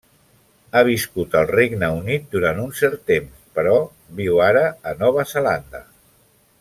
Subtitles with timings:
[0.71, 3.77] Ha viscut al Regne Unit durant un cert temps, però
[4.23, 5.85] viu ara a Nova Zelanda.